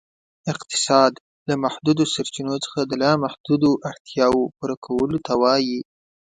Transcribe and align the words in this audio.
اقتصاد، 0.53 1.13
له 1.47 1.53
محدودو 1.63 2.03
سرچینو 2.13 2.55
څخه 2.65 2.79
د 2.85 2.91
لا 3.01 3.11
محدودو 3.23 3.69
اړتیاوو 3.89 4.51
پوره 4.55 4.75
کولو 4.85 5.17
ته 5.25 5.33
وایي. 5.41 5.79